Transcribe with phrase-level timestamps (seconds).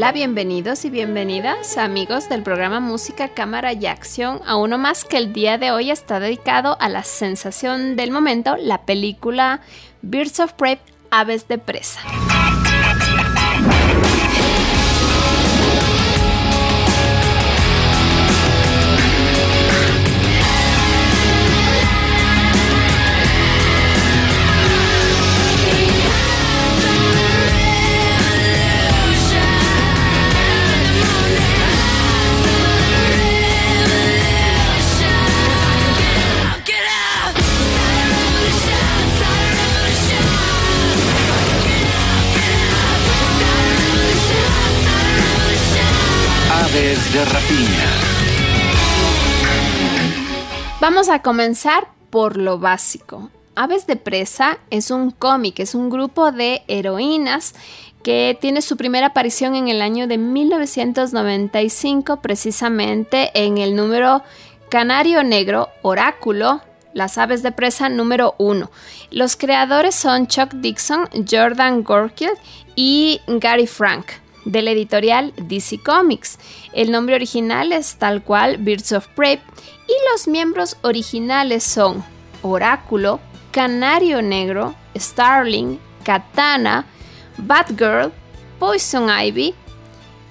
[0.00, 5.18] Hola, bienvenidos y bienvenidas amigos del programa Música, Cámara y Acción a uno más que
[5.18, 9.60] el día de hoy está dedicado a la sensación del momento, la película
[10.00, 10.78] Birds of Prey,
[11.10, 12.00] Aves de Presa.
[51.00, 53.30] Vamos a comenzar por lo básico.
[53.54, 57.54] Aves de Presa es un cómic, es un grupo de heroínas
[58.02, 64.22] que tiene su primera aparición en el año de 1995, precisamente en el número
[64.68, 66.60] Canario Negro Oráculo,
[66.92, 68.70] las aves de presa número 1.
[69.10, 72.32] Los creadores son Chuck Dixon, Jordan Gorkill
[72.76, 74.04] y Gary Frank
[74.44, 76.38] de la editorial DC Comics.
[76.72, 79.40] El nombre original es tal cual Birds of Prey
[79.90, 82.04] y los miembros originales son
[82.42, 83.18] Oráculo,
[83.50, 86.86] Canario Negro, Starling, Katana,
[87.38, 88.12] Batgirl,
[88.58, 89.54] Poison Ivy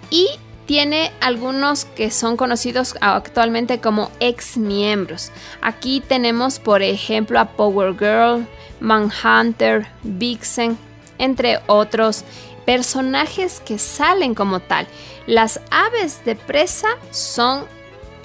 [0.10, 0.28] y
[0.66, 5.32] tiene algunos que son conocidos actualmente como ex miembros.
[5.62, 8.48] Aquí tenemos por ejemplo a Power Girl,
[8.80, 10.78] Manhunter, Vixen,
[11.18, 12.24] entre otros
[12.66, 14.88] personajes que salen como tal.
[15.26, 17.66] Las aves de presa son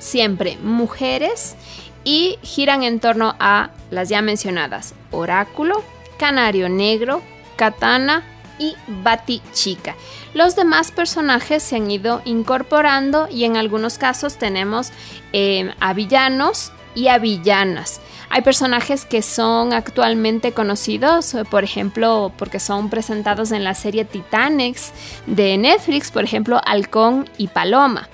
[0.04, 1.56] siempre mujeres
[2.04, 5.82] y giran en torno a las ya mencionadas Oráculo,
[6.18, 7.22] Canario Negro,
[7.56, 8.22] Katana
[8.58, 9.96] y Bati Chica.
[10.34, 14.90] Los demás personajes se han ido incorporando y en algunos casos tenemos
[15.32, 18.00] eh, a villanos y a villanas.
[18.28, 24.92] Hay personajes que son actualmente conocidos, por ejemplo, porque son presentados en la serie Titanics
[25.26, 28.08] de Netflix, por ejemplo, Halcón y Paloma.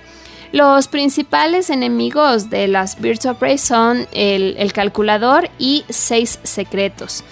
[0.53, 7.23] Los principales enemigos de las Birds of Prey son el, el calculador y seis secretos.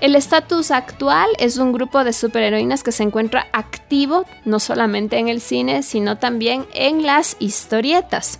[0.00, 5.28] El estatus actual es un grupo de superheroínas que se encuentra activo no solamente en
[5.28, 8.38] el cine, sino también en las historietas.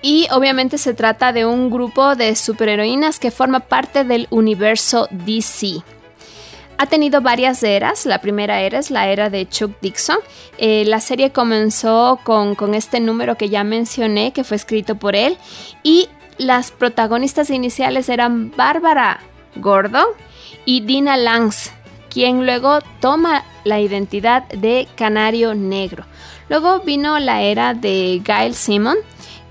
[0.00, 5.82] Y obviamente se trata de un grupo de superheroínas que forma parte del universo DC.
[6.82, 8.06] Ha tenido varias eras.
[8.06, 10.16] La primera era es la era de Chuck Dixon.
[10.58, 15.14] Eh, la serie comenzó con, con este número que ya mencioné, que fue escrito por
[15.14, 15.38] él.
[15.84, 19.20] Y las protagonistas iniciales eran Bárbara
[19.54, 20.06] Gordon
[20.64, 21.70] y Dina Lance,
[22.10, 26.04] quien luego toma la identidad de Canario Negro.
[26.48, 28.96] Luego vino la era de Gail Simon,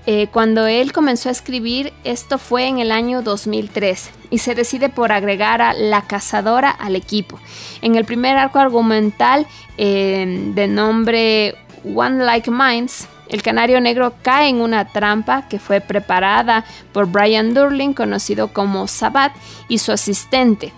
[0.06, 4.88] eh, cuando él comenzó a escribir, esto fue en el año 2003 y se decide
[4.88, 7.38] por agregar a La Cazadora al equipo.
[7.82, 9.46] En el primer arco argumental
[9.78, 11.54] eh, de nombre
[11.84, 17.54] One Like Minds, el canario negro cae en una trampa que fue preparada por Brian
[17.54, 19.32] Durling, conocido como Sabat,
[19.68, 20.72] y su asistente.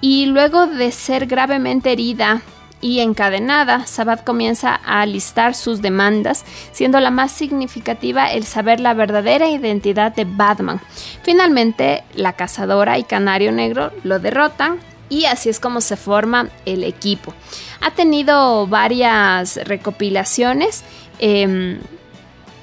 [0.00, 2.40] Y luego de ser gravemente herida
[2.80, 8.94] y encadenada, Sabat comienza a listar sus demandas, siendo la más significativa el saber la
[8.94, 10.80] verdadera identidad de Batman.
[11.22, 14.78] Finalmente, la cazadora y Canario Negro lo derrotan
[15.08, 17.34] y así es como se forma el equipo.
[17.80, 20.84] Ha tenido varias recopilaciones.
[21.18, 21.80] Em,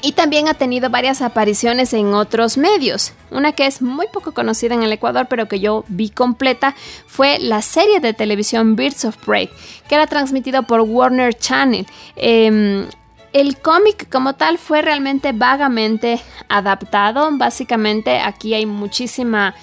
[0.07, 3.11] y también ha tenido varias apariciones en otros medios.
[3.29, 6.75] Una que es muy poco conocida en el Ecuador, pero que yo vi completa,
[7.07, 9.49] fue la serie de televisión Birds of Prey,
[9.89, 11.85] que era transmitido por Warner Channel.
[12.15, 12.87] Em,
[13.33, 17.27] el cómic como tal fue realmente vagamente adaptado.
[17.33, 19.55] Básicamente aquí hay muchísima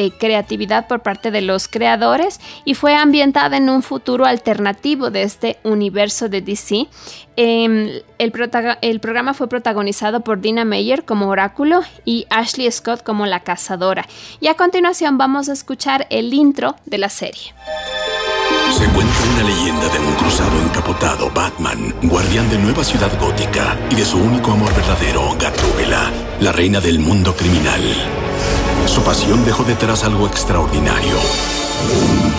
[0.00, 5.24] eh, creatividad por parte de los creadores y fue ambientada en un futuro alternativo de
[5.24, 6.86] este universo de DC.
[7.34, 8.30] Em, el,
[9.00, 14.06] programa fue protagonizado por Dina Meyer como oráculo y Ashley Scott como la cazadora.
[14.38, 17.52] Y a continuación vamos a escuchar el intro de la serie.
[18.70, 23.96] Se cuenta una leyenda de un cruzado encapotado, Batman, guardián de Nueva Ciudad Gótica, y
[23.96, 28.27] de su único amor verdadero, Gatúbela, la reina del mundo criminal.
[28.88, 31.14] Su pasión dejó detrás algo extraordinario.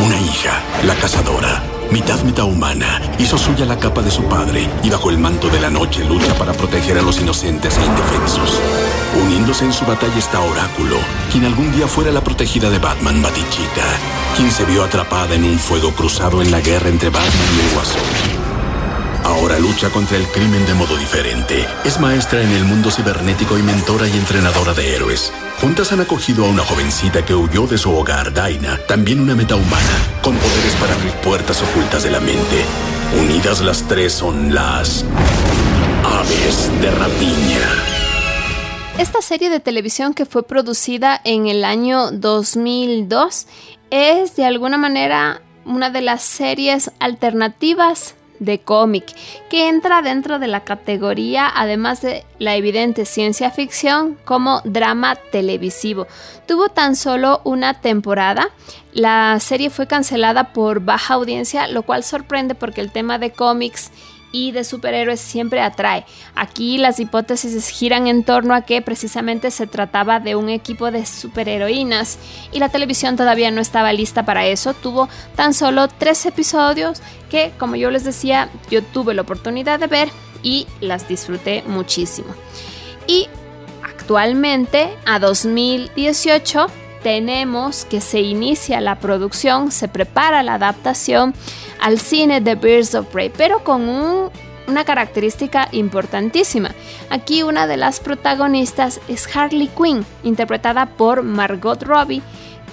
[0.04, 1.62] Una hija, la cazadora,
[1.92, 5.60] mitad mitad humana, hizo suya la capa de su padre y bajo el manto de
[5.60, 8.60] la noche lucha para proteger a los inocentes e indefensos.
[9.24, 10.98] Uniéndose en su batalla está Oráculo,
[11.32, 13.86] quien algún día fuera la protegida de Batman Batichica,
[14.36, 17.74] quien se vio atrapada en un fuego cruzado en la guerra entre Batman y el
[17.76, 18.40] Guasón.
[19.24, 21.68] Ahora lucha contra el crimen de modo diferente.
[21.86, 25.32] Es maestra en el mundo cibernético y mentora y entrenadora de héroes.
[25.62, 30.22] Juntas han acogido a una jovencita que huyó de su hogar, Daina, también una metahumana,
[30.24, 32.64] con poderes para abrir puertas ocultas de la mente.
[33.20, 35.04] Unidas las tres son las
[36.06, 37.60] aves de rapiña.
[38.98, 43.48] Esta serie de televisión que fue producida en el año 2002
[43.92, 49.06] es de alguna manera una de las series alternativas de cómic,
[49.50, 56.08] que entra dentro de la categoría, además de la evidente ciencia ficción, como drama televisivo.
[56.48, 58.50] Tuvo tan solo una temporada.
[58.94, 63.92] La serie fue cancelada por baja audiencia, lo cual sorprende porque el tema de cómics
[64.32, 66.06] y de superhéroes siempre atrae.
[66.36, 71.06] Aquí las hipótesis giran en torno a que precisamente se trataba de un equipo de
[71.06, 72.18] superheroínas
[72.52, 74.74] y la televisión todavía no estaba lista para eso.
[74.74, 79.88] Tuvo tan solo tres episodios que, como yo les decía, yo tuve la oportunidad de
[79.88, 80.10] ver
[80.44, 82.34] y las disfruté muchísimo.
[83.08, 83.28] Y
[83.84, 86.68] actualmente, a 2018,
[87.04, 91.34] tenemos que se inicia la producción, se prepara la adaptación
[91.80, 93.88] al cine de Birds of Prey, pero con
[94.68, 96.72] una característica importantísima.
[97.10, 102.22] Aquí una de las protagonistas es Harley Quinn, interpretada por Margot Robbie,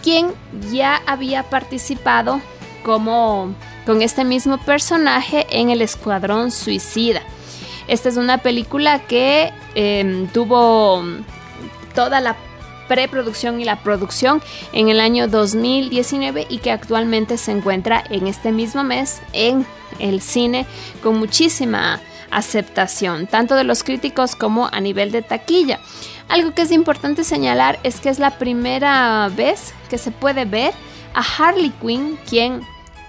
[0.03, 0.33] quien
[0.71, 2.41] ya había participado
[2.85, 7.23] como con este mismo personaje en el Escuadrón Suicida.
[7.89, 11.05] Esta es una película que em, tuvo
[11.95, 12.37] toda la
[12.89, 14.43] preproducción y la producción
[14.73, 19.67] en el año 2019 y que actualmente se encuentra en este mismo mes en
[19.99, 20.67] el cine
[21.03, 22.01] con muchísima
[22.31, 25.81] aceptación, tanto de los críticos como a nivel de taquilla.
[26.29, 30.75] Algo que es importante señalar es que es la primera vez que se puede ver
[31.15, 32.63] a Harley Quinn, quien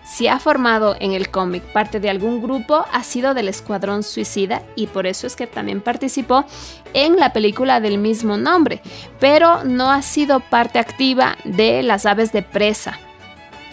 [0.08, 4.64] si ha formado en el cómic parte de algún grupo, ha sido del Escuadrón Suicida
[4.76, 6.46] y por eso es que también participó
[6.94, 8.82] en la película del mismo nombre,
[9.20, 12.98] pero no ha sido parte activa de las aves de presa.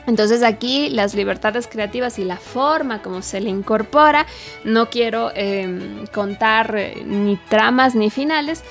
[0.06, 4.26] Entonces aquí las libertades creativas y la forma como se le incorpora,
[4.64, 8.64] no quiero em, contar eh, ni tramas ni finales,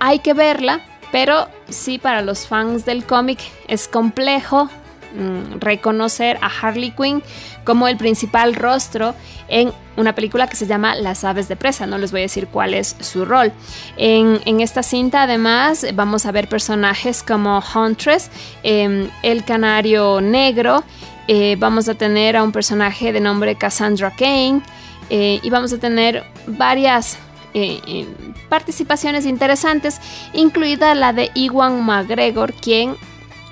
[0.00, 0.80] hay que verla,
[1.12, 4.68] pero sí para los fans del cómic es complejo
[5.12, 7.20] Mm, reconocer a Harley Quinn
[7.64, 9.16] como el principal rostro
[9.48, 11.84] en una película que se llama Las aves de presa.
[11.84, 13.52] No les voy a decir cuál es su rol.
[13.96, 18.30] En, esta cinta además vamos a ver personajes como Huntress,
[18.62, 20.84] em, el canario negro,
[21.26, 24.62] eh, vamos a tener a un personaje de nombre Cassandra Kane
[25.10, 27.18] eh, y vamos a tener varias
[27.52, 28.06] eh,
[28.48, 30.00] participaciones interesantes,
[30.34, 32.94] incluida la de Iwan McGregor, quien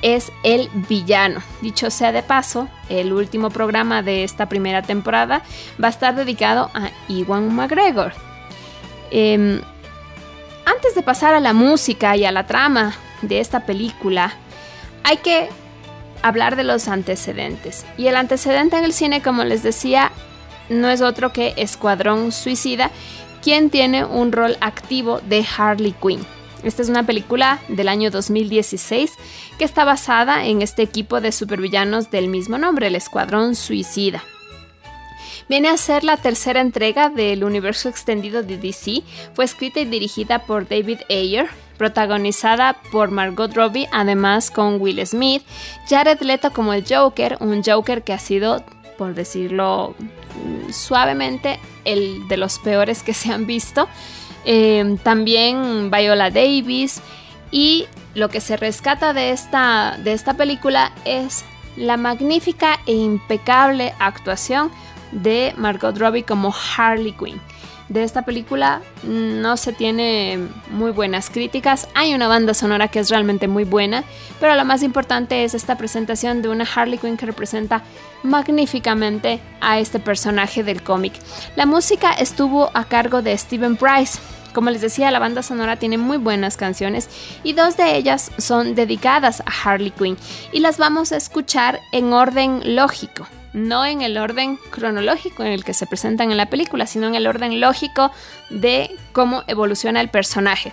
[0.02, 1.40] es el villano.
[1.60, 5.42] Dicho sea de paso, el último programa de esta primera temporada
[5.82, 8.12] va a estar dedicado a Iwan McGregor.
[9.10, 9.60] Em,
[10.64, 14.32] antes de pasar a la música y a la trama de esta película,
[15.02, 15.48] hay que
[16.22, 17.84] hablar de los antecedentes.
[17.96, 20.12] Y el antecedente en el cine, como les decía,
[20.68, 22.90] no es otro que Escuadrón Suicida,
[23.42, 26.37] quien tiene un rol activo de Harley Quinn.
[26.62, 29.12] Esta es una película del año 2016
[29.58, 34.22] que está basada en este equipo de supervillanos del mismo nombre, el Escuadrón Suicida.
[35.48, 39.02] Viene a ser la tercera entrega del universo extendido de DC.
[39.34, 41.48] Fue escrita y dirigida por David Ayer,
[41.78, 45.42] protagonizada por Margot Robbie, además con Will Smith,
[45.88, 48.62] Jared Leto como el Joker, un Joker que ha sido
[48.98, 49.94] por decirlo
[50.70, 53.88] suavemente, el de los peores que se han visto.
[54.44, 57.00] Eh, también Viola Davis
[57.50, 61.44] y lo que se rescata de esta, de esta película es
[61.76, 64.70] la magnífica e impecable actuación
[65.12, 67.40] de Margot Robbie como Harley Quinn.
[67.88, 70.38] De esta película no se tiene
[70.70, 71.88] muy buenas críticas.
[71.94, 74.04] Hay una banda sonora que es realmente muy buena,
[74.40, 77.82] pero lo más importante es esta presentación de una Harley Quinn que representa
[78.22, 81.14] magníficamente a este personaje del cómic.
[81.56, 84.18] La música estuvo a cargo de Steven Price.
[84.52, 87.08] Como les decía, la banda sonora tiene muy buenas canciones
[87.42, 90.16] y dos de ellas son dedicadas a Harley Quinn
[90.52, 95.64] y las vamos a escuchar en orden lógico no en el orden cronológico en el
[95.64, 98.10] que se presentan en la película, sino en el orden lógico
[98.50, 100.72] de cómo evoluciona el personaje.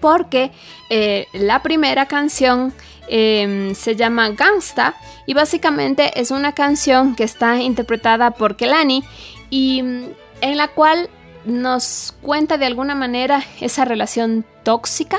[0.00, 0.50] Porque
[0.90, 2.74] eh, la primera canción
[3.08, 4.94] em, se llama Gangsta
[5.26, 9.04] y básicamente es una canción que está interpretada por Kelani
[9.48, 10.04] y mm,
[10.42, 11.08] en la cual
[11.44, 15.18] nos cuenta de alguna manera esa relación tóxica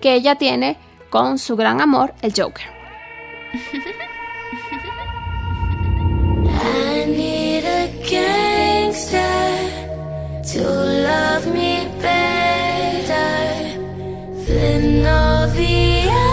[0.00, 0.76] que ella tiene
[1.08, 2.66] con su gran amor, el Joker.
[11.38, 13.30] love me better
[14.46, 16.27] than all the others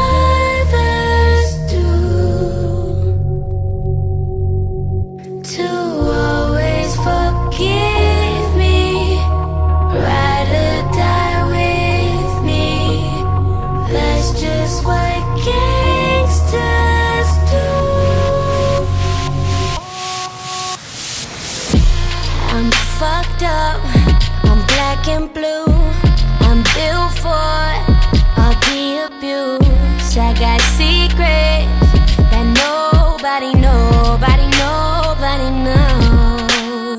[25.06, 25.66] black and blue.
[26.48, 27.30] I'm built for
[28.40, 30.18] all the abuse.
[30.18, 31.70] I got secrets
[32.32, 36.98] that nobody, nobody, nobody knows.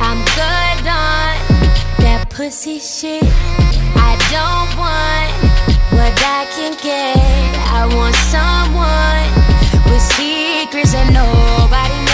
[0.00, 1.34] I'm good on
[2.02, 3.24] that pussy shit.
[3.96, 5.32] I don't want
[5.92, 7.16] what I can get.
[7.72, 9.26] I want someone
[9.90, 12.05] with secrets that nobody,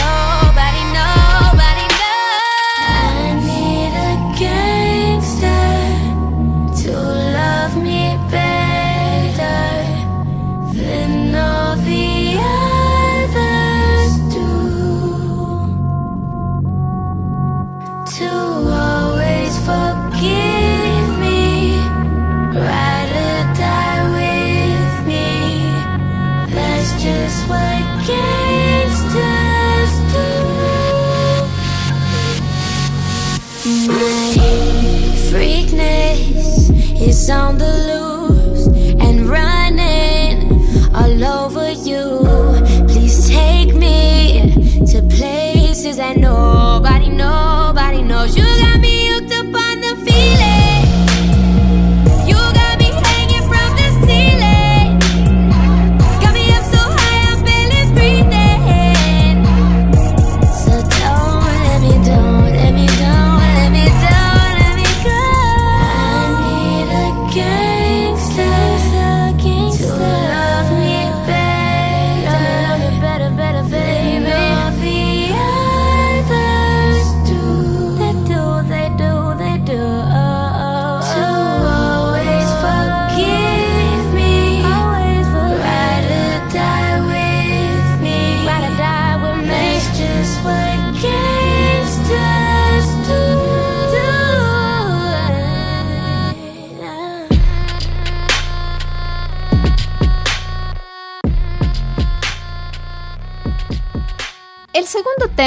[37.22, 38.01] sound the loop.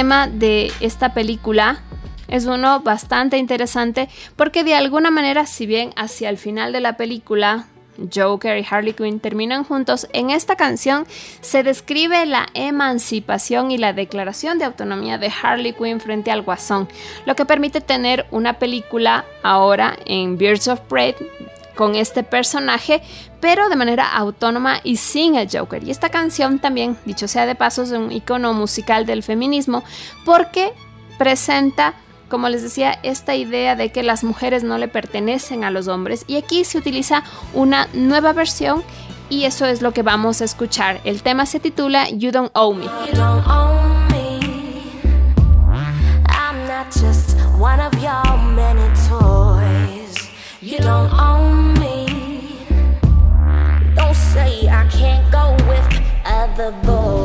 [0.06, 1.80] Tema de esta película
[2.28, 6.96] es uno bastante interesante porque de alguna manera, si bien hacia el final de la
[6.96, 7.66] película
[8.14, 11.08] Joker y Harley Quinn terminan juntos, en esta canción
[11.42, 16.88] se describe la emancipación y la declaración de autonomía de Harley Quinn frente al Guasón,
[17.26, 21.16] lo que permite tener una película ahora en Birds of Prey
[21.76, 23.02] con este personaje,
[23.40, 25.84] pero de manera autónoma y sin el Joker.
[25.84, 29.84] Y esta canción también, dicho sea de paso, es un icono musical del feminismo
[30.26, 30.74] porque
[31.18, 31.94] presenta,
[32.30, 36.24] como les decía, esta idea de que las mujeres no le pertenecen a los hombres.
[36.28, 38.84] Y aquí se utiliza una nueva versión
[39.30, 41.02] y eso es lo que vamos a escuchar.
[41.04, 42.86] El tema se titula You Don't Owe Me.
[42.86, 44.40] You don't own me.
[46.28, 50.30] I'm not just one of your many toys.
[50.62, 51.65] You don't own me.
[56.56, 57.25] the ball.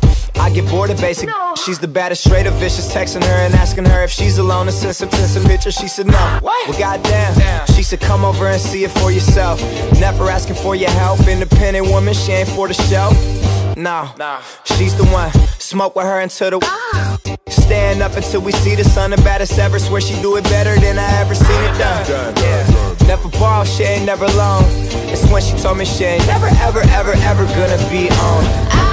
[0.61, 1.29] get bored of basic.
[1.65, 2.93] She's the baddest, straight of vicious.
[2.93, 5.75] Texting her and asking her if she's alone and send some, send some pictures.
[5.75, 6.39] She said no.
[6.41, 7.65] Well, goddamn.
[7.75, 9.61] She said come over and see it for yourself.
[9.99, 11.27] Never asking for your help.
[11.27, 13.11] Independent woman, she ain't for the show.
[13.77, 14.09] No,
[14.65, 15.31] she's the one.
[15.59, 16.59] Smoke with her until the.
[16.63, 17.17] ah.
[17.47, 19.11] Stand up until we see the sun.
[19.11, 19.79] The baddest ever.
[19.79, 22.35] Swear she do it better than I ever seen it done.
[22.37, 23.07] Yeah.
[23.07, 24.63] Never ball, she ain't never alone.
[25.11, 28.43] It's when she told me she ain't never, ever, ever, ever gonna be on.
[28.71, 28.90] I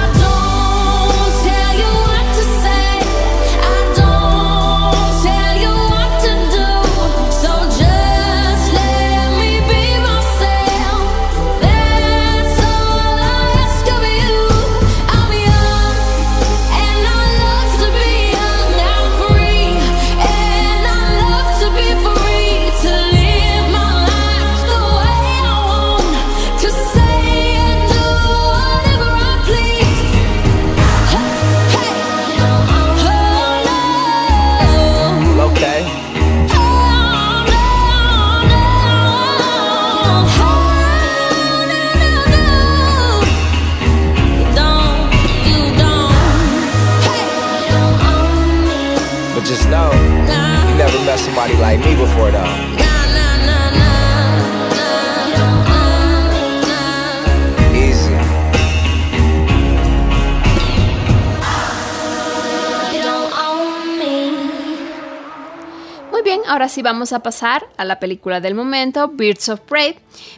[66.11, 69.97] Muy bien, ahora sí vamos a pasar a la película del momento, Birds of Prey,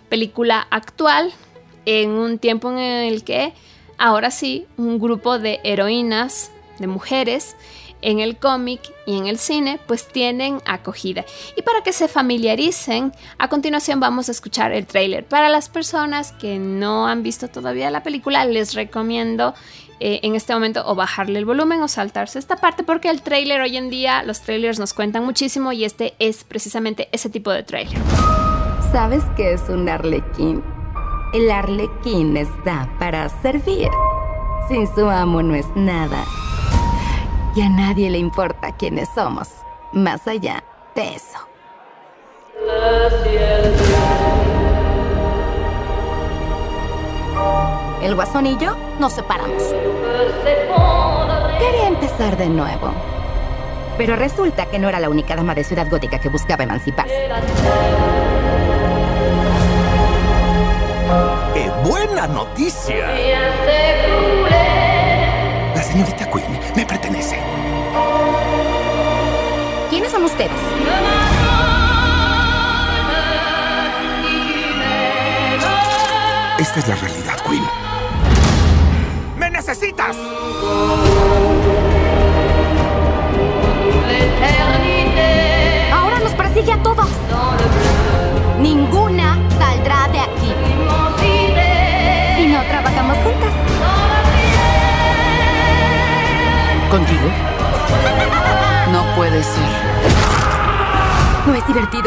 [0.10, 1.32] película actual
[1.86, 3.54] en un tiempo en el que
[3.97, 7.56] ahora sí un grupo de heroínas, de mujeres,
[8.01, 11.25] en el cómic y en el cine, pues tienen acogida.
[11.55, 15.25] Y para que se familiaricen, a continuación vamos a escuchar el tráiler.
[15.25, 19.53] Para las personas que no han visto todavía la película, les recomiendo
[19.99, 23.61] eh, en este momento o bajarle el volumen o saltarse esta parte porque el tráiler
[23.61, 27.61] hoy en día, los trailers nos cuentan muchísimo y este es precisamente ese tipo de
[27.61, 27.99] tráiler.
[28.91, 30.63] ¿Sabes qué es un arlequín?
[31.33, 33.89] El arlequín está para servir.
[34.67, 36.25] Sin su amo no es nada.
[37.53, 39.49] Y a nadie le importa quiénes somos,
[39.91, 40.63] más allá
[40.95, 41.37] de eso.
[48.01, 49.63] El guasón y yo nos separamos.
[51.59, 52.93] Quería empezar de nuevo.
[53.97, 57.29] Pero resulta que no era la única dama de Ciudad Gótica que buscaba emanciparse.
[61.53, 63.07] ¡Qué buena noticia!
[65.91, 67.38] Señorita Queen me pertenece.
[69.89, 70.51] ¿Quiénes son ustedes?
[76.60, 77.65] Esta es la realidad, Queen.
[79.36, 80.15] ¡Me necesitas!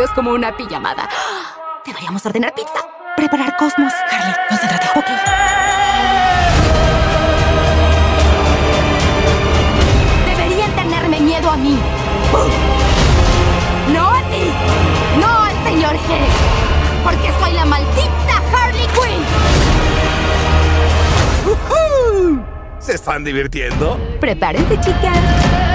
[0.04, 1.08] Es como una pijamada.
[1.84, 2.86] Deberíamos ordenar pizza.
[3.16, 3.92] Preparar cosmos.
[4.10, 4.86] Harley, concéntrate.
[4.98, 5.06] Ok.
[10.26, 11.78] Deberían tenerme miedo a mí.
[13.92, 14.52] No a ti.
[15.20, 16.18] No al señor G.
[17.02, 19.24] Porque soy la maldita Harley Quinn.
[22.78, 23.98] ¿Se están divirtiendo?
[24.20, 25.73] Prepárense, chicas.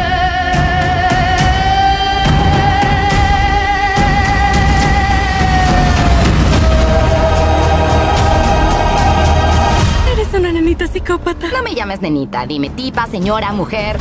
[10.30, 11.48] Eres una nenita psicópata.
[11.52, 12.46] No me llames nenita.
[12.46, 13.98] Dime tipa, señora, mujer.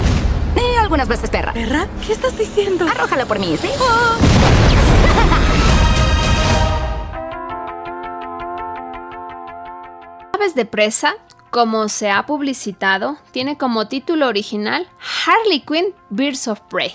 [0.55, 1.55] Y algunas veces perra.
[1.55, 1.89] ¿Perra?
[2.07, 2.87] ¿Qué estás diciendo?
[2.87, 3.69] Arrójalo por mí, ¿sí?
[10.35, 11.15] Aves de presa,
[11.49, 14.87] como se ha publicitado, tiene como título original
[15.27, 16.93] Harley Quinn Birds of Prey.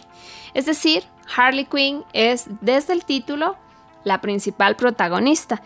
[0.54, 3.58] Es decir, Harley Quinn es desde el título
[4.04, 5.64] la principal protagonista.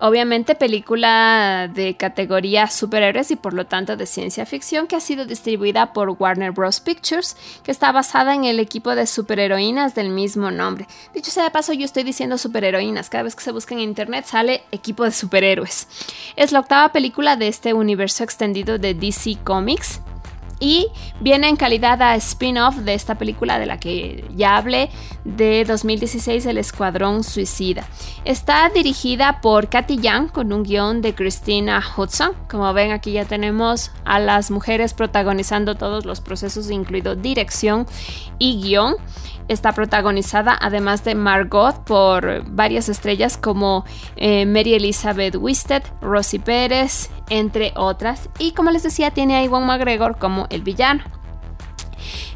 [0.00, 5.24] Obviamente película de categoría superhéroes y por lo tanto de ciencia ficción que ha sido
[5.24, 6.78] distribuida por Warner Bros.
[6.78, 10.86] Pictures, que está basada en el equipo de superheroínas del mismo nombre.
[11.14, 14.24] Dicho sea de paso, yo estoy diciendo superheroínas, cada vez que se busca en internet
[14.26, 15.88] sale equipo de superhéroes.
[16.36, 20.00] Es la octava película de este universo extendido de DC Comics
[20.60, 20.88] y
[21.20, 24.90] viene en calidad a spin-off de esta película de la que ya hablé
[25.24, 27.86] de 2016 El Escuadrón Suicida.
[28.24, 32.32] Está dirigida por Kathy Young con un guion de Christina Hudson.
[32.48, 37.86] Como ven aquí ya tenemos a las mujeres protagonizando todos los procesos incluido dirección
[38.38, 38.96] y guion.
[39.48, 43.84] Está protagonizada además de Margot por varias estrellas como
[44.16, 48.28] eh, Mary Elizabeth Wisted, Rosie Pérez, entre otras.
[48.38, 51.02] Y como les decía, tiene a Iwan McGregor como el villano.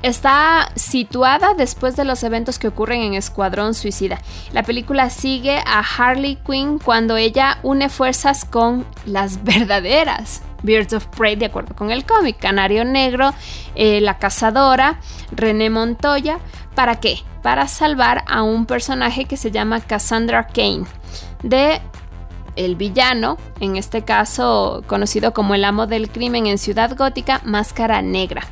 [0.02, 4.20] Está situada después de los eventos que ocurren en Escuadrón Suicida.
[4.52, 11.06] La película sigue a Harley Quinn cuando ella une fuerzas con las verdaderas Birds of
[11.06, 12.38] Prey, de acuerdo con el cómic.
[12.38, 13.32] Canario Negro,
[13.74, 16.38] eh, La Cazadora, René Montoya.
[16.74, 17.18] ¿Para qué?
[17.42, 20.84] Para salvar a un personaje que se llama Cassandra Kane,
[21.42, 21.80] de
[22.56, 28.02] el villano, en este caso conocido como el amo del crimen en Ciudad Gótica, Máscara
[28.02, 28.42] Negra.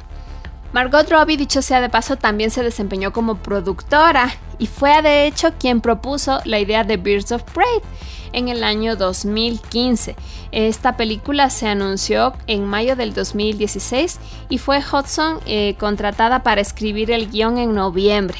[0.72, 5.52] Margot Robbie, dicho sea de paso, también se desempeñó como productora y fue de hecho
[5.59, 7.80] quien propuso la idea de Birds of Prey
[8.33, 10.14] en el año 2015.
[10.52, 17.11] Esta película se anunció en mayo del 2016 y fue Hudson eh, contratada para escribir
[17.11, 18.38] el guion en noviembre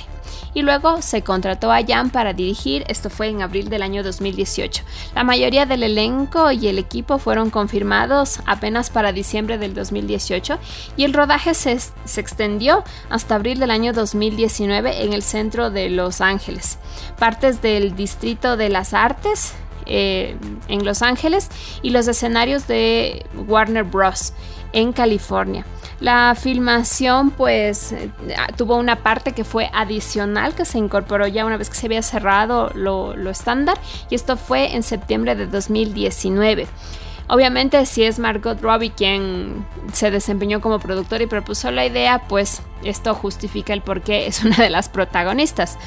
[0.55, 4.83] y luego se contrató a Jan para dirigir, esto fue en abril del año 2018.
[5.15, 10.59] La mayoría del elenco y el equipo fueron confirmados apenas para diciembre del 2018
[10.97, 16.21] y el rodaje se, extendió hasta abril del año 2019 en el centro de Los
[16.21, 16.79] Ángeles.
[17.19, 19.55] Partes del Distrito de las Artes,
[19.87, 20.37] eh,
[20.69, 21.51] en Los Ángeles
[21.83, 24.33] y los escenarios de Warner Bros.
[24.73, 25.65] en California.
[26.01, 28.11] La filmación pues eh,
[28.57, 32.03] tuvo una parte que fue adicional que se incorporó ya una vez que se había
[32.03, 36.67] cerrado lo, lo estándar y esto fue en septiembre de 2019.
[37.29, 42.63] Obviamente si es Margot Robbie quien se desempeñó como productora y propuso la idea, pues
[42.83, 45.79] esto justifica el por qué es una de las protagonistas.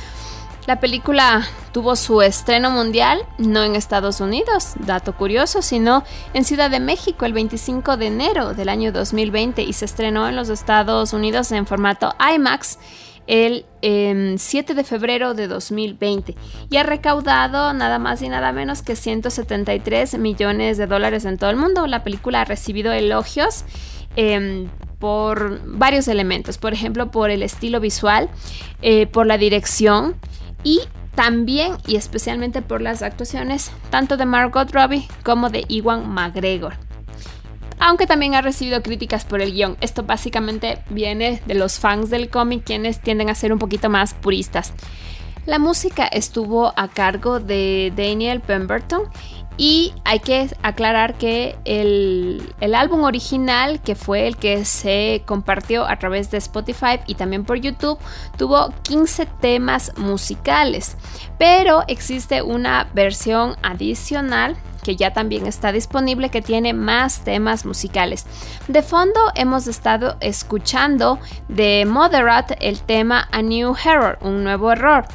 [0.65, 6.71] La película tuvo su estreno mundial no en Estados Unidos, dato curioso, sino en Ciudad
[6.71, 11.11] de México el 25 de enero del año 2020 y se estrenó en los Estados
[11.11, 12.79] Unidos en formato IMAX
[13.27, 16.35] el 7 em, de febrero de 2020
[16.69, 21.49] y ha recaudado nada más y nada menos que 173 millones de dólares en todo
[21.49, 21.87] el mundo.
[21.87, 23.65] La película ha recibido elogios
[24.15, 28.29] em, por varios elementos, por ejemplo por el estilo visual,
[28.81, 30.15] eh, por la dirección,
[30.63, 30.81] y
[31.15, 36.73] también y especialmente por las actuaciones tanto de Margot Robbie como de Iwan McGregor.
[37.79, 39.77] Aunque también ha recibido críticas por el guion.
[39.81, 44.13] Esto básicamente viene de los fans del cómic quienes tienden a ser un poquito más
[44.13, 44.73] puristas.
[45.45, 49.03] La música estuvo a cargo de Daniel Pemberton
[49.57, 55.97] y hay que aclarar que el, álbum original, que fue el que se compartió a
[55.97, 57.99] través de Spotify y también por YouTube,
[58.37, 60.97] tuvo 15 temas musicales.
[61.37, 68.25] Pero existe una versión adicional que ya también está disponible que tiene más temas musicales.
[68.67, 75.05] De fondo hemos estado escuchando de Moderate el tema A New Error, un nuevo error.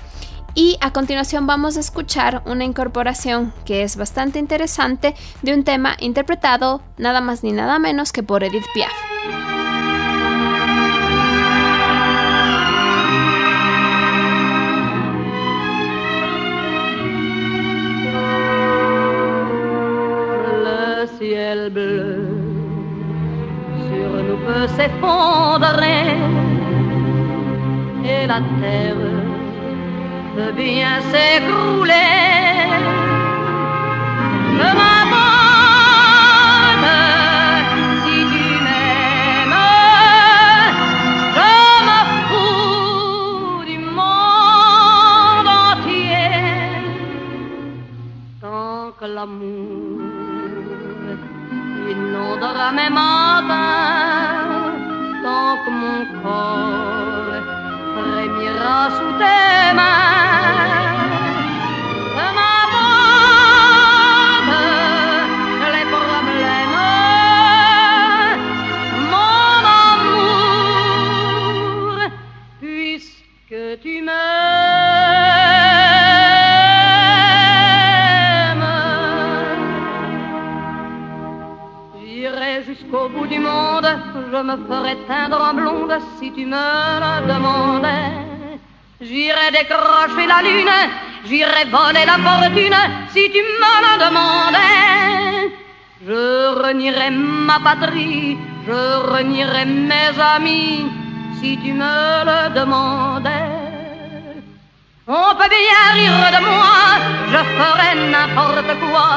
[0.61, 5.95] Y a continuación vamos a escuchar una incorporación que es bastante interesante de un tema
[6.01, 8.91] interpretado nada más ni nada menos que por Edith Piaf.
[21.19, 22.27] Ciel bleu
[23.89, 24.67] sur nous peut
[28.05, 29.18] et la terre
[30.39, 32.15] peut bien s'écrouler.
[34.59, 36.19] Je m'abonne
[38.03, 39.63] si tu m'aimes.
[41.37, 41.55] Je
[41.89, 46.31] me fous du monde entier.
[48.41, 50.01] Tant que l'amour
[51.93, 54.73] inondera mes matins,
[55.25, 57.39] tant que mon corps
[57.95, 60.08] frémira sous tes mains.
[84.39, 86.67] Je me ferai teindre en blonde si tu me
[87.03, 88.13] le demandais.
[89.01, 90.79] J'irai décrocher la lune,
[91.27, 92.81] j'irai voler la fortune
[93.13, 95.51] si tu me le demandais.
[96.07, 96.23] Je
[96.63, 98.81] renierai ma patrie, je
[99.13, 100.87] renierai mes amis
[101.41, 101.97] si tu me
[102.29, 103.57] le demandais.
[105.09, 106.79] On peut bien rire de moi,
[107.33, 109.11] je ferai n'importe quoi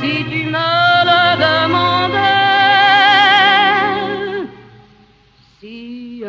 [0.00, 0.68] si tu me
[1.10, 2.31] le demandais.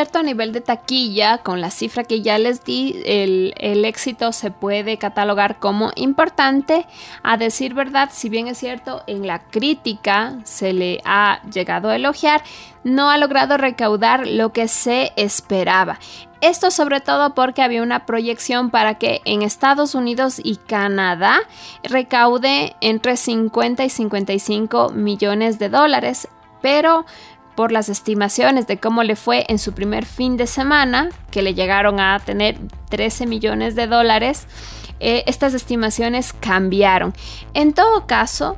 [0.00, 4.32] Cierto a nivel de taquilla, con la cifra que ya les di, el, el éxito
[4.32, 6.86] se puede catalogar como importante,
[7.22, 11.96] a decir verdad, si bien es cierto en la crítica se le ha llegado a
[11.96, 12.42] elogiar,
[12.82, 15.98] no ha logrado recaudar lo que se esperaba.
[16.40, 21.40] Esto sobre todo porque había una proyección para que en Estados Unidos y Canadá
[21.82, 26.26] recaude entre 50 y 55 millones de dólares,
[26.62, 27.04] pero
[27.60, 31.52] por las estimaciones de cómo le fue en su primer fin de semana, que le
[31.52, 32.56] llegaron a tener
[32.88, 34.46] 13 millones de dólares,
[34.98, 37.12] eh, estas estimaciones cambiaron.
[37.52, 38.56] En todo caso,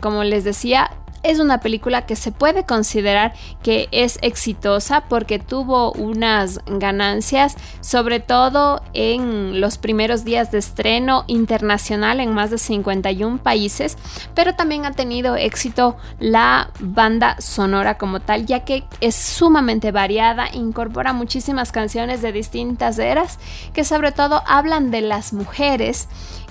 [0.00, 0.92] como les decía,
[1.28, 8.18] es una película que se puede considerar que es exitosa porque tuvo unas ganancias, sobre
[8.18, 13.98] todo en los primeros días de estreno internacional en más de 51 países,
[14.34, 20.48] pero también ha tenido éxito la banda sonora como tal, ya que es sumamente variada,
[20.54, 23.38] incorpora muchísimas canciones de distintas eras
[23.74, 26.08] que sobre todo hablan de las mujeres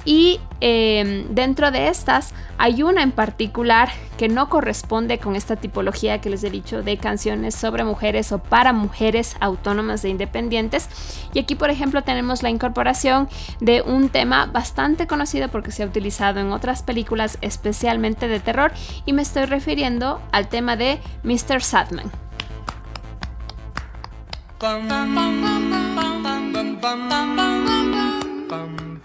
[0.07, 6.21] y eh, dentro de estas hay una en particular que no corresponde con esta tipología
[6.21, 10.87] que les he dicho de canciones sobre mujeres o para mujeres autónomas e independientes.
[11.33, 13.27] Y aquí, por ejemplo, tenemos la incorporación
[13.59, 18.71] de un tema bastante conocido porque se ha utilizado en otras películas, especialmente de terror,
[19.05, 21.61] y me estoy refiriendo al tema de Mr.
[21.61, 22.09] Sadman.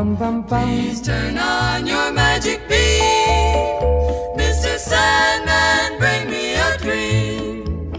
[0.00, 3.04] Please turn on your magic beam.
[4.34, 4.78] Mr.
[4.78, 7.92] Sandman, bring me a dream.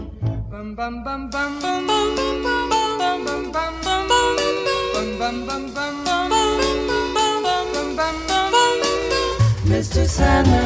[0.50, 4.08] Bum bum bum bum bum bum bum bum bum bum bum bum
[5.18, 6.30] bum bum bum bum
[9.64, 10.04] Mr.
[10.04, 10.64] Sandman,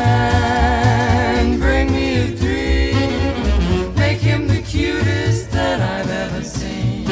[1.59, 3.95] bring me a dream.
[3.95, 7.05] Make him the cutest that I've ever seen.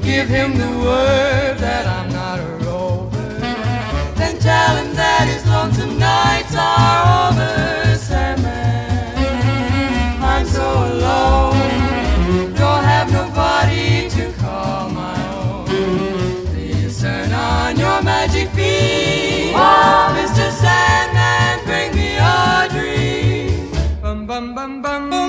[0.00, 2.17] Give him the word that I'm not a rover
[4.58, 8.38] telling that his lonesome nights are over, Sam.
[10.32, 15.66] I'm so alone, don't have nobody to call my own.
[16.50, 20.46] Please turn on your magic beam, oh, Mr.
[20.62, 23.70] Sandman, bring me a dream.
[24.02, 25.10] Bum bum bum bum.
[25.10, 25.28] bum.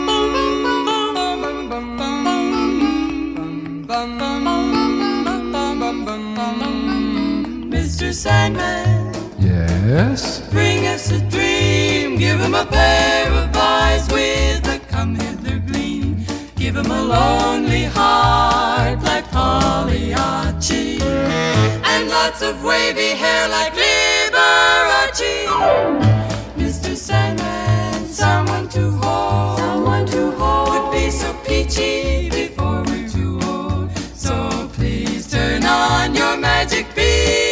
[7.73, 8.13] Mr.
[8.13, 8.98] Sandman.
[9.89, 10.47] Yes?
[10.51, 12.19] Bring us a dream.
[12.19, 16.23] Give him a pair of eyes with a come hither gleam.
[16.55, 21.01] Give him a lonely heart like Pagliacci.
[21.01, 25.47] And lots of wavy hair like Liberace.
[26.55, 26.95] Mr.
[26.95, 29.57] Sandman, someone to hold.
[29.57, 30.69] Someone to hold.
[30.69, 33.89] Would be so peachy before we're too old.
[34.13, 37.48] So please turn on your magic beam.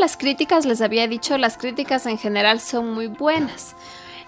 [0.00, 3.76] Las críticas, les había dicho, las críticas en general son muy buenas.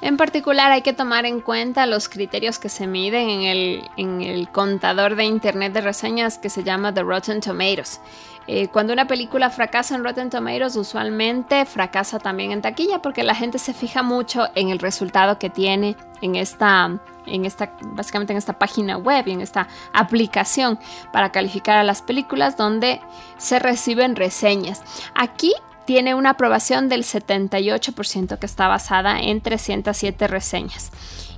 [0.02, 4.20] En particular hay que tomar en cuenta los criterios que se miden en el, en
[4.20, 8.00] el contador de internet de reseñas que se llama The Rotten Tomatoes.
[8.46, 13.34] Eh, cuando una película fracasa en Rotten Tomatoes, usualmente fracasa también en taquilla porque la
[13.34, 18.38] gente se fija mucho en el resultado que tiene en esta, en esta, básicamente en
[18.38, 20.78] esta página web y en esta aplicación
[21.12, 23.00] para calificar a las películas donde
[23.36, 24.82] se reciben reseñas.
[25.14, 25.52] Aquí
[25.84, 30.90] tiene una aprobación del 78% que está basada en 307 reseñas.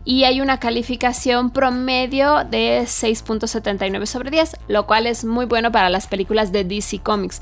[0.05, 5.89] Y hay una calificación promedio de 6.79 sobre 10, lo cual es muy bueno para
[5.89, 7.41] las películas de DC Comics.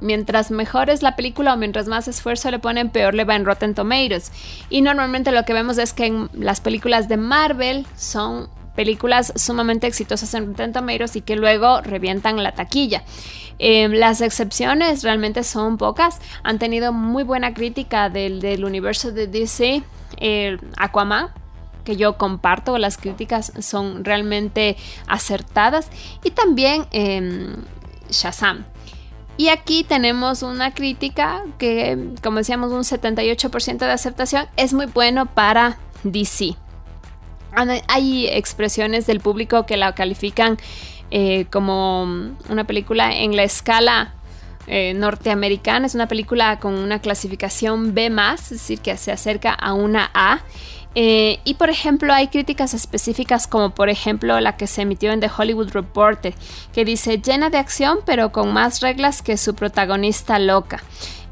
[0.00, 3.44] Mientras mejor es la película o mientras más esfuerzo le ponen, peor le va en
[3.46, 4.30] Rotten Tomatoes.
[4.68, 9.86] Y normalmente lo que vemos es que en las películas de Marvel son películas sumamente
[9.86, 13.04] exitosas en Rotten Tomatoes y que luego revientan la taquilla.
[13.58, 16.20] Eh, las excepciones realmente son pocas.
[16.42, 19.82] Han tenido muy buena crítica del, del universo de DC.
[20.18, 21.28] eh, Aquaman,
[21.84, 25.88] que yo comparto, las críticas son realmente acertadas.
[26.24, 27.54] Y también eh,
[28.10, 28.64] Shazam.
[29.36, 35.26] Y aquí tenemos una crítica que, como decíamos, un 78% de aceptación es muy bueno
[35.26, 36.54] para DC.
[37.88, 40.58] Hay expresiones del público que la califican
[41.10, 42.04] eh, como
[42.48, 44.14] una película en la escala
[44.66, 45.86] eh, norteamericana.
[45.86, 50.40] Es una película con una clasificación B, es decir, que se acerca a una A.
[50.94, 55.20] Eh, y por ejemplo, hay críticas específicas, como por ejemplo la que se emitió en
[55.20, 56.34] The Hollywood Reporter,
[56.72, 60.82] que dice llena de acción, pero con más reglas que su protagonista loca.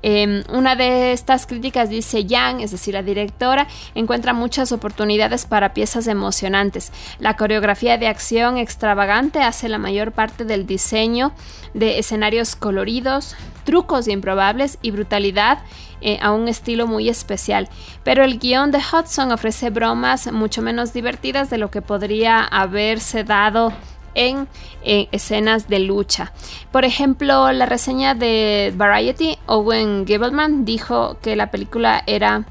[0.03, 5.75] Eh, una de estas críticas dice Yang, es decir, la directora, encuentra muchas oportunidades para
[5.75, 6.93] piezas emocionantes.
[7.19, 11.33] La coreografía de acción extravagante hace la mayor parte del diseño
[11.75, 15.59] de escenarios coloridos, trucos improbables y brutalidad
[16.01, 17.69] eh, a un estilo muy especial.
[18.05, 23.23] Pero el guion de Hudson ofrece bromas mucho menos divertidas de lo que podría haberse
[23.23, 23.73] dado
[24.15, 24.49] en
[24.83, 26.33] escenas de lucha.
[26.73, 32.45] Por ejemplo, la reseña de Variety, Owen Gableman dijo que la película era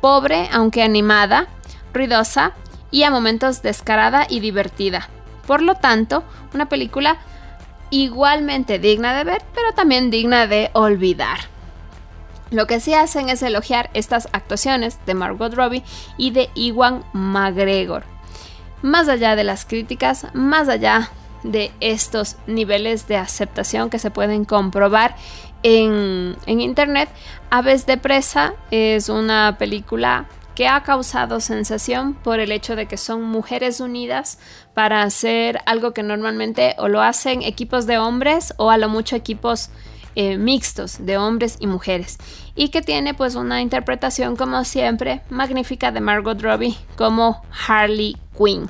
[0.00, 1.48] pobre, aunque animada,
[1.92, 2.52] ruidosa
[2.90, 5.08] y a momentos descarada y divertida.
[5.46, 6.22] Por lo tanto,
[6.54, 7.18] una película
[7.90, 11.38] igualmente digna de ver, pero también digna de olvidar.
[12.50, 15.84] Lo que sí hacen es elogiar estas actuaciones de Margot Robbie
[16.18, 18.11] y de Iwan McGregor
[18.82, 21.10] más allá de las críticas, más allá
[21.42, 25.16] de estos niveles de aceptación que se pueden comprobar
[25.62, 27.08] en, en internet,
[27.50, 32.96] Aves de Presa es una película que ha causado sensación por el hecho de que
[32.96, 34.38] son mujeres unidas
[34.74, 39.16] para hacer algo que normalmente o lo hacen equipos de hombres o a lo mucho
[39.16, 39.70] equipos
[40.14, 42.18] eh, mixtos de hombres y mujeres.
[42.54, 48.68] Y que tiene pues una interpretación como siempre magnífica de Margot Robbie como Harley Quinn.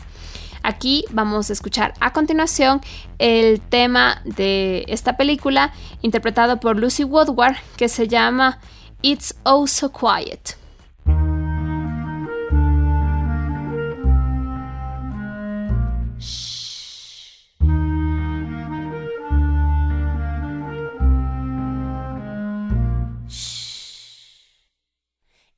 [0.63, 2.81] Aquí vamos a escuchar a continuación
[3.19, 8.59] el tema de esta película interpretado por Lucy Woodward que se llama
[9.03, 10.57] It's Oh So Quiet.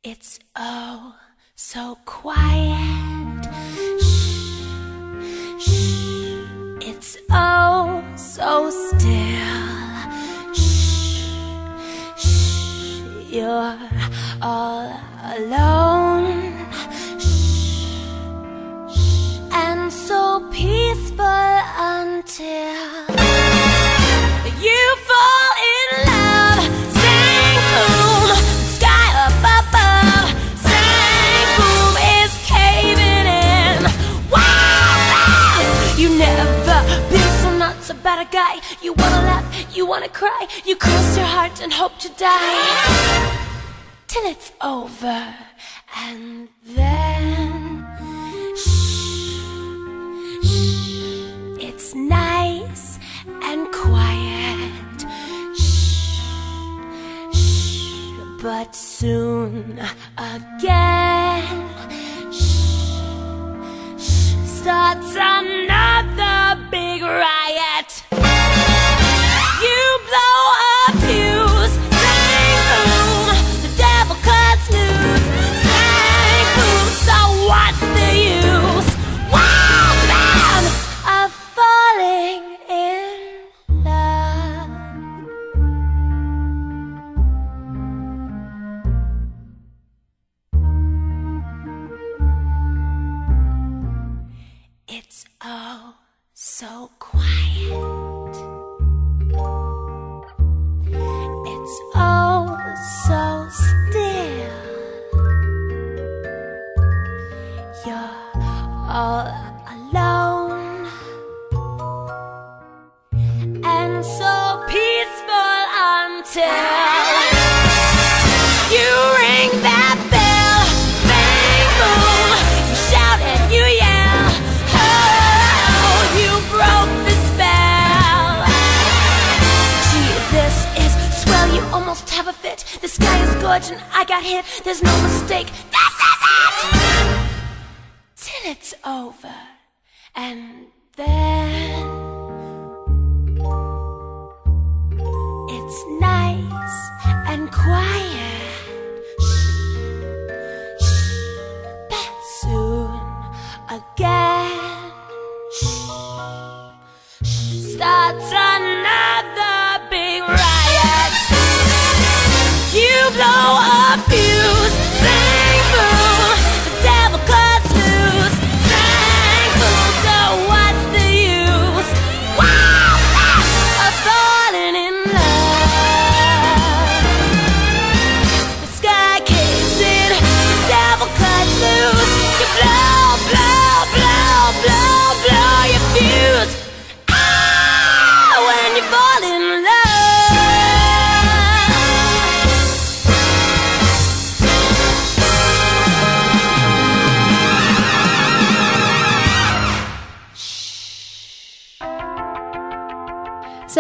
[0.06, 1.16] It's oh
[1.54, 3.03] so quiet.
[7.30, 10.54] Oh so still.
[10.54, 11.22] Shh,
[12.16, 13.00] shh.
[13.30, 13.78] You're
[14.42, 15.00] all
[15.36, 16.52] alone.
[17.18, 18.28] Shh,
[18.94, 19.38] shh.
[19.52, 21.24] And so peaceful
[21.78, 23.13] until
[38.34, 38.56] guy.
[38.82, 40.42] You wanna laugh, you wanna cry.
[40.64, 42.62] You cross your heart and hope to die.
[44.08, 45.22] Till it's over.
[46.06, 47.86] And then.
[48.56, 49.38] Shh.
[50.42, 51.68] Shh.
[51.68, 52.98] It's nice
[53.48, 54.98] and quiet.
[55.60, 56.18] Shh.
[57.38, 58.42] Shh.
[58.42, 59.78] But soon
[60.34, 61.56] again.
[62.32, 62.98] Shh.
[64.04, 64.34] Shh.
[64.58, 66.36] Starts another
[66.72, 67.73] big riot.
[70.14, 71.74] You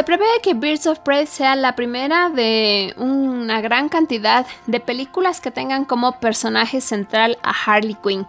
[0.04, 5.40] Se prevé que Birds of Prey sea la primera de una gran cantidad de películas
[5.40, 8.26] que tengan como personaje central a Harley Quinn.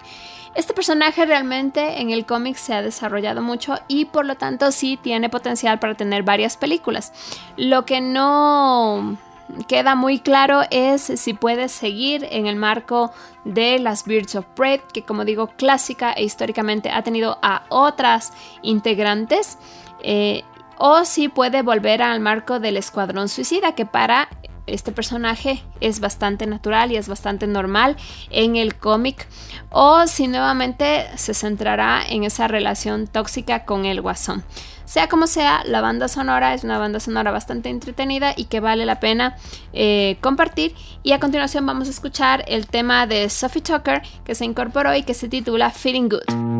[0.56, 4.96] Este personaje realmente en el cómic se ha desarrollado mucho y por lo tanto sí
[4.96, 7.12] tiene potencial para tener varias películas.
[7.58, 9.18] Lo que no
[9.68, 13.12] queda muy claro es si puede seguir en el marco
[13.44, 18.32] de las Birds of Prey, que como digo clásica e históricamente ha tenido a otras
[18.62, 19.58] integrantes.
[20.04, 20.44] eh,
[20.78, 24.30] o si puede volver al marco del Escuadrón Suicida, que para
[24.68, 27.96] este personaje es bastante natural y es bastante normal
[28.32, 29.28] en el cómic,
[29.70, 34.44] o si nuevamente se centrará en esa relación tóxica con el guasón.
[34.86, 38.86] Sea como sea, la banda sonora es una banda sonora bastante entretenida y que vale
[38.86, 39.36] la pena
[39.74, 40.76] eh, compartir.
[41.02, 45.02] Y a continuación vamos a escuchar el tema de Sophie Tucker que se incorporó y
[45.02, 46.56] que se titula Feeling Good.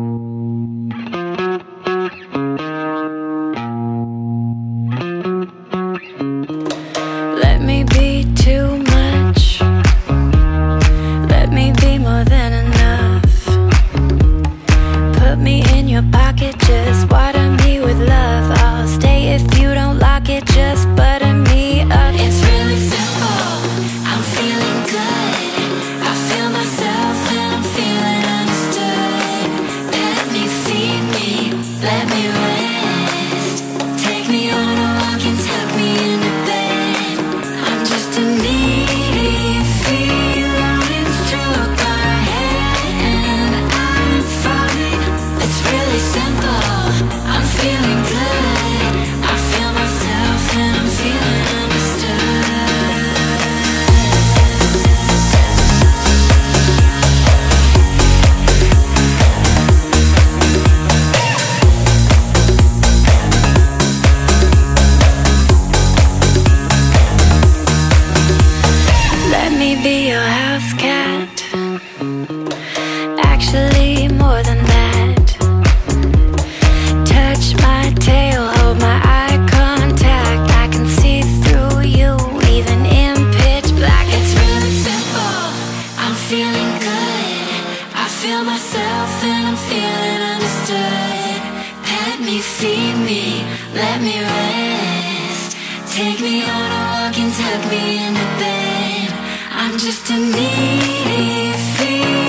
[92.58, 93.44] Feed me,
[93.74, 95.58] let me rest
[95.94, 99.12] Take me on a walk and tuck me into bed
[99.52, 102.25] I'm just a needy feed.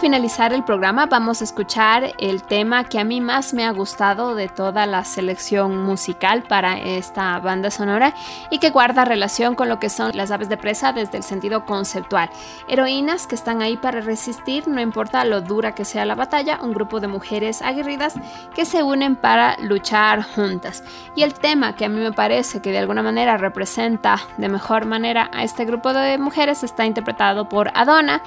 [0.00, 4.34] Finalizar el programa vamos a escuchar el tema que a mí más me ha gustado
[4.34, 8.14] de toda la selección musical para esta banda sonora
[8.50, 11.66] y que guarda relación con lo que son las aves de presa desde el sentido
[11.66, 12.30] conceptual.
[12.66, 16.72] Heroínas que están ahí para resistir, no importa lo dura que sea la batalla, un
[16.72, 18.14] grupo de mujeres aguerridas
[18.54, 20.82] que se unen para luchar juntas.
[21.14, 24.86] Y el tema que a mí me parece que de alguna manera representa de mejor
[24.86, 28.22] manera a este grupo de mujeres está interpretado por Adona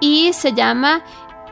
[0.00, 1.02] y se llama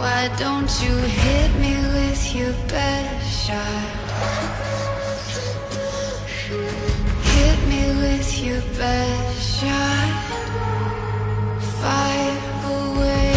[0.00, 3.90] Why don't you hit me with your best shot?
[7.34, 10.12] Hit me with your best shot.
[11.82, 12.38] Fire
[12.78, 13.34] away.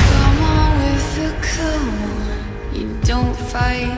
[0.00, 2.74] Come on with the come on.
[2.74, 3.97] You don't fight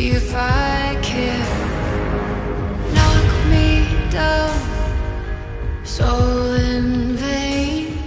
[0.00, 1.50] See if I care.
[2.94, 4.56] Knock me down,
[5.84, 6.08] so
[6.54, 7.98] in vain.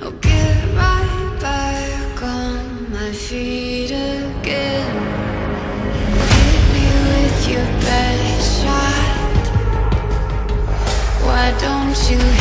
[0.00, 4.96] I'll get right back on my feet again.
[6.32, 9.44] Hit me with your best shot.
[11.26, 12.39] Why don't you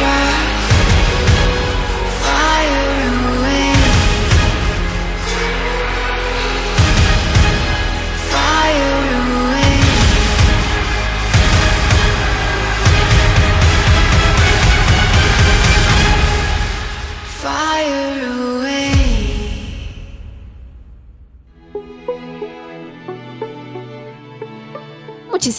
[0.00, 0.29] shine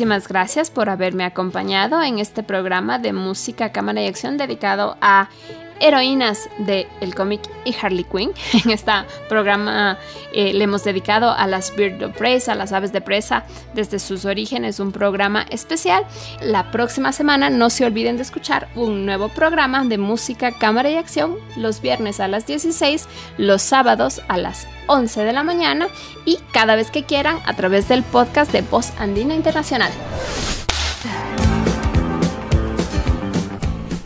[0.01, 5.29] Muchísimas gracias por haberme acompañado en este programa de música, cámara y acción dedicado a
[5.81, 8.31] heroínas del el cómic y Harley Quinn.
[8.53, 8.91] En este
[9.27, 9.97] programa
[10.33, 13.99] eh, le hemos dedicado a las Bird of Presa, a las aves de presa, desde
[13.99, 16.05] sus orígenes, un programa especial.
[16.41, 20.95] La próxima semana no se olviden de escuchar un nuevo programa de música, cámara y
[20.95, 23.07] acción los viernes a las 16,
[23.37, 25.87] los sábados a las 11 de la mañana
[26.25, 29.91] y cada vez que quieran a través del podcast de Voz Andina Internacional.